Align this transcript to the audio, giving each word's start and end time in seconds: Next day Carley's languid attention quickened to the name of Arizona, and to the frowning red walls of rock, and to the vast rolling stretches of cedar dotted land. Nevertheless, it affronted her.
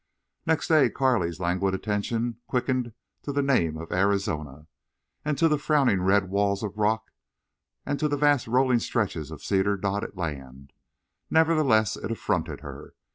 Next 0.47 0.67
day 0.67 0.89
Carley's 0.89 1.39
languid 1.39 1.75
attention 1.75 2.39
quickened 2.47 2.93
to 3.21 3.31
the 3.31 3.43
name 3.43 3.77
of 3.77 3.91
Arizona, 3.91 4.65
and 5.23 5.37
to 5.37 5.47
the 5.47 5.59
frowning 5.59 6.01
red 6.01 6.27
walls 6.27 6.63
of 6.63 6.75
rock, 6.79 7.11
and 7.85 7.99
to 7.99 8.07
the 8.07 8.17
vast 8.17 8.47
rolling 8.47 8.79
stretches 8.79 9.29
of 9.29 9.43
cedar 9.43 9.77
dotted 9.77 10.17
land. 10.17 10.73
Nevertheless, 11.29 11.97
it 11.97 12.09
affronted 12.09 12.61
her. 12.61 12.95